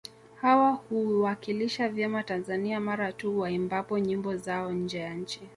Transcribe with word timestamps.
Hawa 0.35 0.71
huiwakilisha 0.71 1.89
vyema 1.89 2.23
Tanzania 2.23 2.79
mara 2.79 3.13
tu 3.13 3.39
waimbapo 3.39 3.99
nyimbo 3.99 4.37
zao 4.37 4.71
nje 4.71 4.99
ya 4.99 5.13
nchi 5.13 5.41